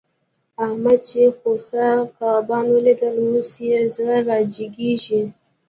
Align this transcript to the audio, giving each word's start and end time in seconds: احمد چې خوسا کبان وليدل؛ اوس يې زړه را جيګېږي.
احمد 0.65 0.99
چې 1.09 1.21
خوسا 1.37 1.85
کبان 2.17 2.65
وليدل؛ 2.75 3.15
اوس 3.25 3.51
يې 3.67 3.79
زړه 3.95 4.17
را 4.27 4.37
جيګېږي. 4.53 5.21